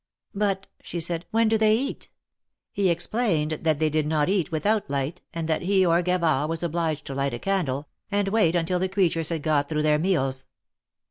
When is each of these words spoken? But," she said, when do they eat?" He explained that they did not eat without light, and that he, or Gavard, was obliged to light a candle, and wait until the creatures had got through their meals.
But," 0.33 0.65
she 0.81 0.99
said, 0.99 1.27
when 1.29 1.47
do 1.47 1.59
they 1.59 1.75
eat?" 1.77 2.09
He 2.71 2.89
explained 2.89 3.59
that 3.61 3.77
they 3.77 3.91
did 3.91 4.07
not 4.07 4.29
eat 4.29 4.51
without 4.51 4.89
light, 4.89 5.21
and 5.31 5.47
that 5.47 5.61
he, 5.61 5.85
or 5.85 6.01
Gavard, 6.01 6.49
was 6.49 6.63
obliged 6.63 7.05
to 7.05 7.13
light 7.13 7.35
a 7.35 7.37
candle, 7.37 7.87
and 8.09 8.27
wait 8.29 8.55
until 8.55 8.79
the 8.79 8.89
creatures 8.89 9.29
had 9.29 9.43
got 9.43 9.69
through 9.69 9.83
their 9.83 9.99
meals. 9.99 10.47